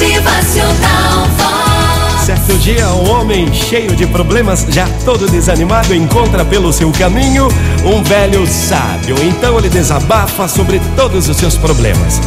[0.00, 2.24] Motivacional Vox.
[2.24, 7.48] Certo dia, um homem cheio de problemas, já todo desanimado, encontra pelo seu caminho
[7.84, 9.14] um velho sábio.
[9.22, 12.18] Então ele desabafa sobre todos os seus problemas.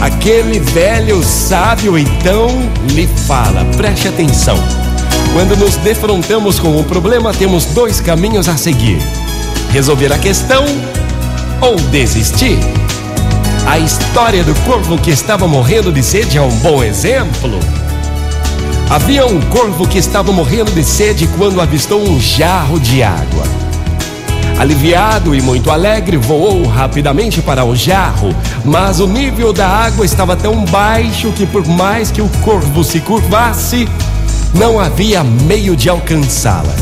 [0.00, 2.48] Aquele velho sábio então
[2.90, 4.58] lhe fala: preste atenção.
[5.32, 8.98] Quando nos defrontamos com um problema, temos dois caminhos a seguir:
[9.70, 10.64] resolver a questão
[11.60, 12.58] ou desistir.
[13.66, 17.58] A história do corvo que estava morrendo de sede é um bom exemplo.
[18.88, 23.42] Havia um corvo que estava morrendo de sede quando avistou um jarro de água.
[24.56, 28.34] Aliviado e muito alegre, voou rapidamente para o jarro,
[28.64, 33.00] mas o nível da água estava tão baixo que, por mais que o corvo se
[33.00, 33.88] curvasse,
[34.54, 36.74] não havia meio de alcançá-la.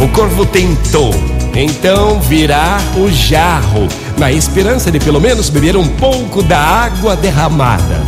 [0.00, 1.14] O corvo tentou,
[1.54, 8.02] então virar o jarro, na esperança de pelo menos beber um pouco da água derramada.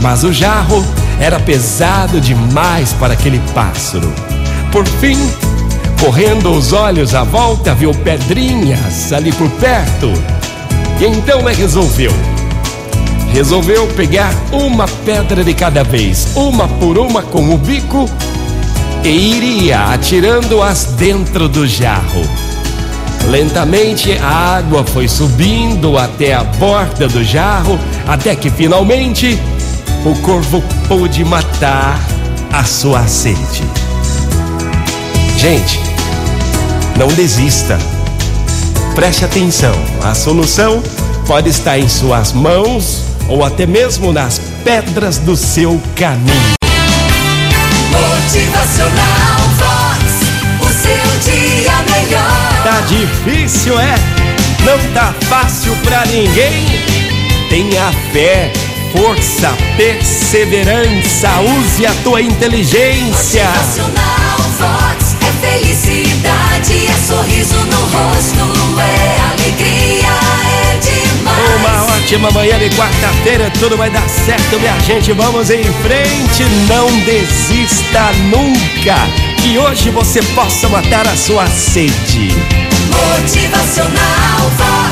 [0.00, 0.84] Mas o jarro
[1.20, 4.12] era pesado demais para aquele pássaro.
[4.70, 5.16] Por fim,
[6.00, 10.12] correndo os olhos à volta, viu pedrinhas ali por perto.
[11.00, 12.12] E então é resolveu.
[13.32, 18.08] Resolveu pegar uma pedra de cada vez, uma por uma com o bico,
[19.04, 22.22] e iria atirando-as dentro do jarro.
[23.28, 29.38] Lentamente a água foi subindo até a borda do jarro, até que finalmente
[30.04, 31.98] o corvo pôde matar
[32.52, 33.62] a sua sede.
[35.38, 35.80] Gente,
[36.98, 37.78] não desista.
[38.94, 40.82] Preste atenção, a solução
[41.26, 46.54] pode estar em suas mãos ou até mesmo nas pedras do seu caminho.
[47.90, 48.93] Motivacional
[53.14, 53.94] difícil, é?
[54.64, 56.64] Não tá fácil pra ninguém?
[57.48, 58.50] Tenha fé,
[58.92, 63.44] força, perseverança, use a tua inteligência.
[63.44, 64.24] Motivacional
[64.58, 65.16] Vox.
[65.20, 70.08] É felicidade, é sorriso no rosto, é alegria,
[70.46, 71.60] é demais.
[71.60, 75.12] Uma ótima manhã de quarta-feira, tudo vai dar certo, minha gente.
[75.12, 78.96] Vamos em frente, não desista nunca.
[79.42, 82.34] Que hoje você possa matar a sua sede.
[82.94, 84.83] Motivacional.